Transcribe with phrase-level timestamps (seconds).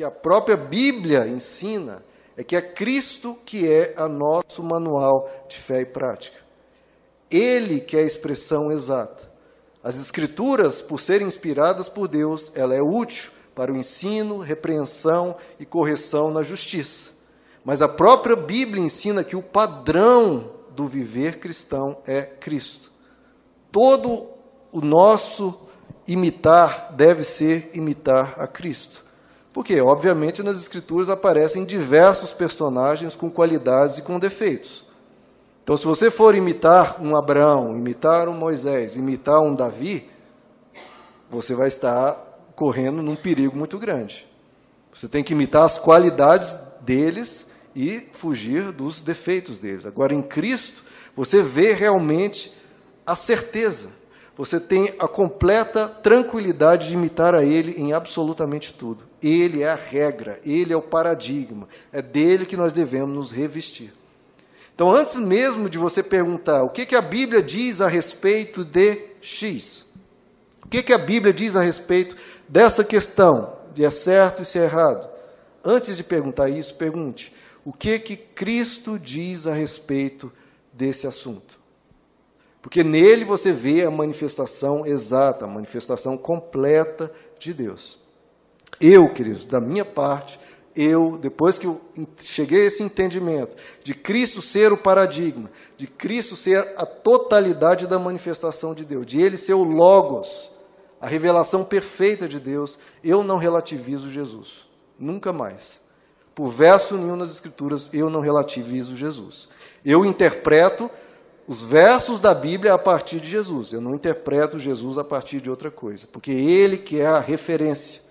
[0.00, 2.02] que a própria Bíblia ensina
[2.34, 6.38] é que é Cristo que é a nosso manual de fé e prática.
[7.30, 9.30] Ele que é a expressão exata.
[9.84, 15.66] As escrituras, por serem inspiradas por Deus, ela é útil para o ensino, repreensão e
[15.66, 17.10] correção na justiça.
[17.62, 22.90] Mas a própria Bíblia ensina que o padrão do viver cristão é Cristo.
[23.70, 24.30] Todo
[24.72, 25.60] o nosso
[26.08, 29.09] imitar deve ser imitar a Cristo.
[29.52, 34.84] Porque, obviamente, nas Escrituras aparecem diversos personagens com qualidades e com defeitos.
[35.62, 40.08] Então, se você for imitar um Abraão, imitar um Moisés, imitar um Davi,
[41.30, 42.14] você vai estar
[42.56, 44.26] correndo num perigo muito grande.
[44.92, 49.86] Você tem que imitar as qualidades deles e fugir dos defeitos deles.
[49.86, 52.52] Agora, em Cristo, você vê realmente
[53.06, 53.90] a certeza.
[54.40, 59.04] Você tem a completa tranquilidade de imitar a Ele em absolutamente tudo.
[59.22, 63.92] Ele é a regra, Ele é o paradigma, é dele que nós devemos nos revestir.
[64.74, 69.08] Então, antes mesmo de você perguntar o que, que a Bíblia diz a respeito de
[69.20, 69.84] X,
[70.64, 72.16] o que, que a Bíblia diz a respeito
[72.48, 75.06] dessa questão de é certo e se é errado,
[75.62, 77.30] antes de perguntar isso, pergunte
[77.62, 80.32] o que que Cristo diz a respeito
[80.72, 81.59] desse assunto.
[82.62, 87.98] Porque nele você vê a manifestação exata, a manifestação completa de Deus.
[88.80, 90.38] Eu, queridos, da minha parte,
[90.76, 91.80] eu, depois que eu
[92.20, 97.98] cheguei a esse entendimento de Cristo ser o paradigma, de Cristo ser a totalidade da
[97.98, 100.50] manifestação de Deus, de Ele ser o Logos,
[101.00, 104.68] a revelação perfeita de Deus, eu não relativizo Jesus.
[104.98, 105.80] Nunca mais.
[106.34, 109.48] Por verso nenhum nas Escrituras, eu não relativizo Jesus.
[109.84, 110.90] Eu interpreto
[111.50, 113.72] os versos da Bíblia a partir de Jesus.
[113.72, 116.06] Eu não interpreto Jesus a partir de outra coisa.
[116.12, 118.02] Porque Ele que é a referência.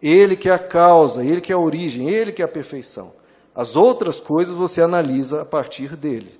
[0.00, 3.14] Ele que é a causa, Ele que é a origem, Ele que é a perfeição.
[3.52, 6.38] As outras coisas você analisa a partir dele.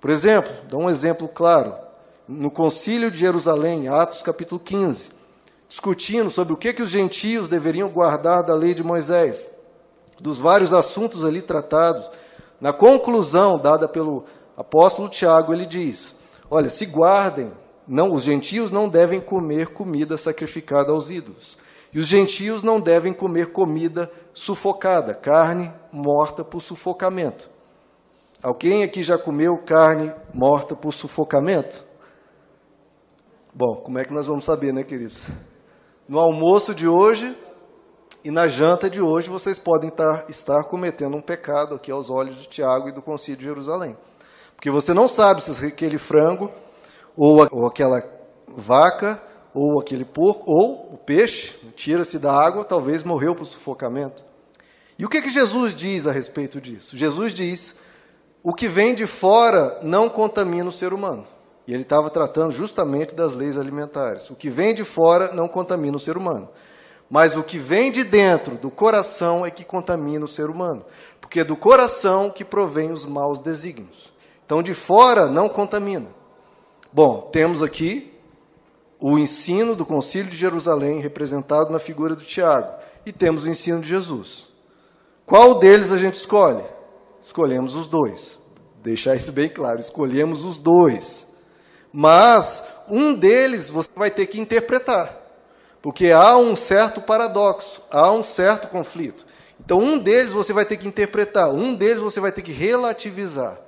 [0.00, 1.76] Por exemplo, dá um exemplo claro.
[2.26, 5.10] No Concílio de Jerusalém, Atos capítulo 15,
[5.68, 9.48] discutindo sobre o que, que os gentios deveriam guardar da lei de Moisés
[10.20, 12.10] dos vários assuntos ali tratados,
[12.60, 14.24] na conclusão dada pelo
[14.56, 16.14] apóstolo Tiago, ele diz:
[16.50, 17.52] Olha, se guardem,
[17.86, 21.56] não, os gentios não devem comer comida sacrificada aos ídolos.
[21.92, 27.48] E os gentios não devem comer comida sufocada, carne morta por sufocamento.
[28.42, 31.84] Alguém aqui já comeu carne morta por sufocamento?
[33.54, 35.28] Bom, como é que nós vamos saber, né, queridos?
[36.08, 37.36] No almoço de hoje,
[38.24, 42.36] e na janta de hoje vocês podem estar, estar cometendo um pecado aqui aos olhos
[42.36, 43.96] de Tiago e do Concílio de Jerusalém.
[44.54, 46.50] Porque você não sabe se aquele frango,
[47.16, 48.02] ou, ou aquela
[48.48, 49.22] vaca,
[49.52, 54.24] ou aquele porco, ou o peixe, tira-se da água, talvez morreu por sufocamento.
[54.98, 56.96] E o que, que Jesus diz a respeito disso?
[56.96, 57.74] Jesus diz:
[58.46, 61.26] o que vem de fora não contamina o ser humano.
[61.66, 64.28] E ele estava tratando justamente das leis alimentares.
[64.28, 66.50] O que vem de fora não contamina o ser humano.
[67.08, 70.84] Mas o que vem de dentro do coração é que contamina o ser humano,
[71.20, 74.12] porque é do coração que provém os maus desígnios.
[74.44, 76.08] Então, de fora não contamina.
[76.92, 78.12] Bom, temos aqui
[79.00, 82.74] o ensino do Concílio de Jerusalém, representado na figura do Tiago,
[83.04, 84.48] e temos o ensino de Jesus.
[85.26, 86.64] Qual deles a gente escolhe?
[87.20, 88.38] Escolhemos os dois.
[88.82, 91.26] Deixar isso bem claro, escolhemos os dois.
[91.92, 95.20] Mas um deles você vai ter que interpretar.
[95.80, 99.26] Porque há um certo paradoxo, há um certo conflito.
[99.58, 103.58] Então, um deles você vai ter que interpretar, um deles você vai ter que relativizar.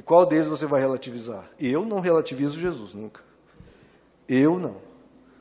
[0.00, 1.46] E qual deles você vai relativizar?
[1.60, 3.20] Eu não relativizo Jesus, nunca.
[4.26, 4.76] Eu não.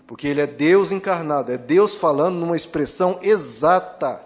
[0.06, 4.22] Porque ele é Deus encarnado, é Deus falando numa expressão exata.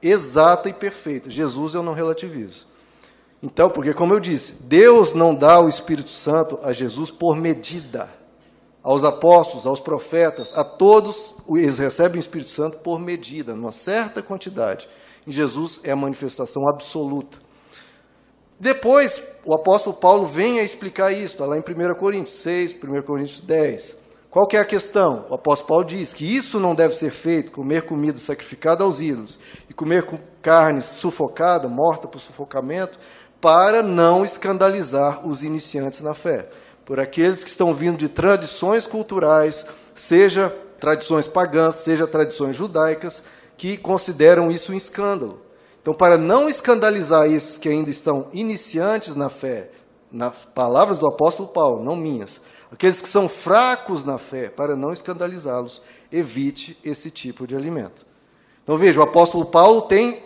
[0.00, 1.28] Exata e perfeita.
[1.28, 2.68] Jesus eu não relativizo.
[3.42, 8.08] Então, porque, como eu disse, Deus não dá o Espírito Santo a Jesus por medida
[8.80, 14.22] aos apóstolos, aos profetas, a todos, eles recebem o Espírito Santo por medida, numa certa
[14.22, 14.88] quantidade.
[15.26, 17.38] Em Jesus é a manifestação absoluta.
[18.62, 23.02] Depois, o apóstolo Paulo vem a explicar isso, está lá em 1 Coríntios 6, 1
[23.02, 23.96] Coríntios 10.
[24.30, 25.26] Qual que é a questão?
[25.28, 29.36] O apóstolo Paulo diz que isso não deve ser feito, comer comida sacrificada aos ídolos
[29.68, 30.06] e comer
[30.40, 33.00] carne sufocada, morta por sufocamento,
[33.40, 36.48] para não escandalizar os iniciantes na fé
[36.84, 43.24] por aqueles que estão vindo de tradições culturais, seja tradições pagãs, seja tradições judaicas,
[43.56, 45.40] que consideram isso um escândalo.
[45.82, 49.70] Então, para não escandalizar esses que ainda estão iniciantes na fé,
[50.12, 52.40] nas palavras do apóstolo Paulo, não minhas,
[52.70, 58.06] aqueles que são fracos na fé, para não escandalizá-los, evite esse tipo de alimento.
[58.62, 60.22] Então veja, o apóstolo Paulo tem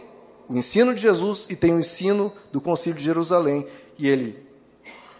[0.46, 3.66] o ensino de Jesus e tem o ensino do Concílio de Jerusalém.
[3.98, 4.46] E ele,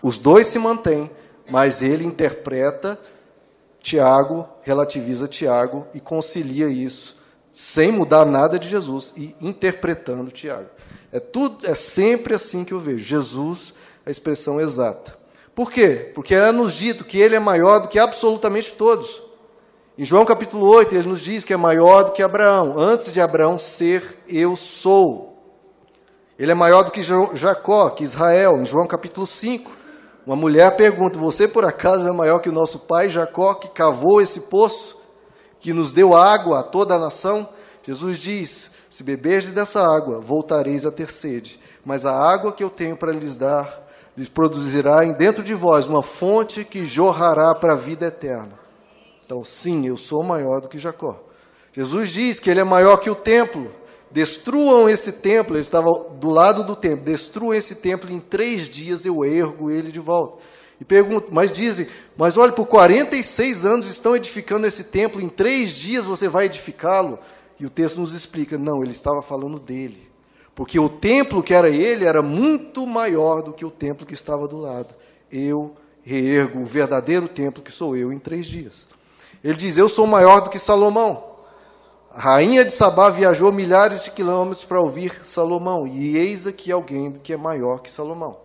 [0.03, 1.11] os dois se mantêm,
[1.49, 3.01] mas ele interpreta
[3.81, 7.16] Tiago, relativiza Tiago e concilia isso,
[7.57, 10.69] sem mudar nada de Jesus e interpretando Tiago.
[11.11, 13.03] É tudo, é sempre assim que eu vejo.
[13.03, 13.73] Jesus,
[14.05, 15.17] a expressão exata.
[15.55, 16.13] Por quê?
[16.15, 19.23] Porque é nos dito que ele é maior do que absolutamente todos.
[19.97, 22.79] Em João capítulo 8, ele nos diz que é maior do que Abraão.
[22.79, 25.39] Antes de Abraão ser, eu sou.
[26.39, 28.59] Ele é maior do que Jacó, que Israel.
[28.59, 29.71] Em João capítulo 5,
[30.27, 34.21] uma mulher pergunta: Você por acaso é maior que o nosso pai Jacó, que cavou
[34.21, 34.99] esse poço,
[35.61, 37.49] que nos deu água a toda a nação?
[37.83, 41.59] Jesus diz: Se beberdes dessa água, voltareis a ter sede.
[41.85, 43.87] Mas a água que eu tenho para lhes dar,
[44.17, 48.59] lhes produzirá dentro de vós uma fonte que jorrará para a vida eterna.
[49.25, 51.21] Então, sim, eu sou maior do que Jacó.
[51.73, 53.71] Jesus diz que ele é maior que o templo.
[54.11, 59.05] Destruam esse templo, ele estava do lado do templo, destruam esse templo, em três dias
[59.05, 60.43] eu ergo ele de volta.
[60.81, 61.87] E pergunto, mas dizem,
[62.17, 67.19] mas olha, por 46 anos estão edificando esse templo, em três dias você vai edificá-lo?
[67.59, 70.07] E o texto nos explica, não, ele estava falando dele.
[70.55, 74.47] Porque o templo que era ele era muito maior do que o templo que estava
[74.47, 74.95] do lado.
[75.31, 78.87] Eu reergo o verdadeiro templo que sou eu em três dias.
[79.43, 81.37] Ele diz: Eu sou maior do que Salomão.
[82.11, 87.13] A rainha de Sabá viajou milhares de quilômetros para ouvir Salomão, e eis aqui alguém
[87.13, 88.39] que é maior que Salomão.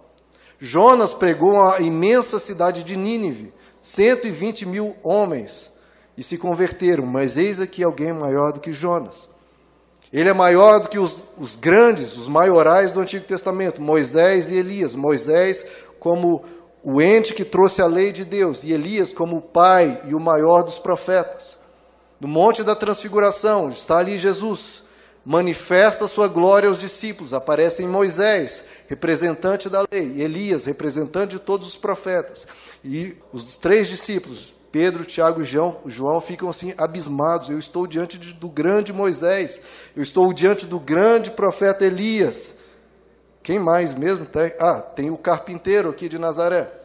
[0.63, 5.73] Jonas pregou a imensa cidade de Nínive, 120 mil homens,
[6.15, 9.27] e se converteram, mas eis aqui alguém maior do que Jonas.
[10.13, 14.55] Ele é maior do que os, os grandes, os maiorais do Antigo Testamento, Moisés e
[14.55, 14.93] Elias.
[14.93, 15.65] Moisés,
[15.99, 16.43] como
[16.83, 20.19] o ente que trouxe a lei de Deus, e Elias como o pai e o
[20.19, 21.57] maior dos profetas.
[22.19, 24.83] No Monte da Transfiguração está ali Jesus,
[25.25, 31.67] manifesta sua glória aos discípulos, aparece em Moisés, representante da lei, Elias, representante de todos
[31.67, 32.47] os profetas.
[32.83, 37.49] E os três discípulos, Pedro, Tiago e João, João ficam assim abismados.
[37.49, 39.61] Eu estou diante de, do grande Moisés,
[39.95, 42.55] eu estou diante do grande profeta Elias.
[43.43, 44.27] Quem mais mesmo?
[44.59, 46.80] Ah, tem o carpinteiro aqui de Nazaré.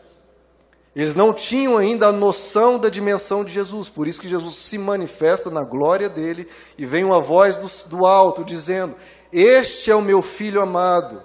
[0.97, 4.79] Eles não tinham ainda a noção da dimensão de Jesus, por isso que Jesus se
[4.79, 6.49] manifesta na glória dele
[6.79, 8.95] e vem uma voz do, do alto dizendo:
[9.31, 11.23] Este é o meu filho amado,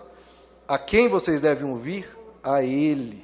[0.67, 2.05] a quem vocês devem ouvir?
[2.43, 3.23] A ele.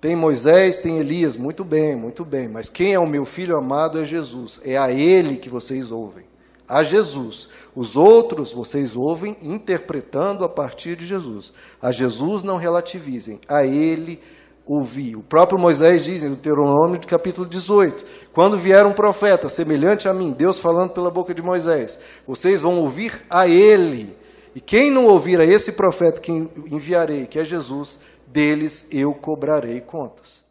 [0.00, 4.00] Tem Moisés, tem Elias, muito bem, muito bem, mas quem é o meu filho amado
[4.00, 6.26] é Jesus, é a ele que vocês ouvem
[6.68, 7.48] a Jesus.
[7.74, 11.52] Os outros vocês ouvem interpretando a partir de Jesus.
[11.80, 14.20] A Jesus não relativizem, a ele
[14.66, 15.14] ouvi.
[15.16, 20.32] O próprio Moisés diz em Deuteronômio capítulo 18: Quando vier um profeta semelhante a mim,
[20.32, 24.16] Deus falando pela boca de Moisés, vocês vão ouvir a ele.
[24.54, 29.80] E quem não ouvir a esse profeta que enviarei, que é Jesus, deles eu cobrarei
[29.80, 30.43] contas.